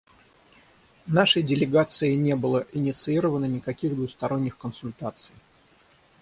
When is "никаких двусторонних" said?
3.45-4.57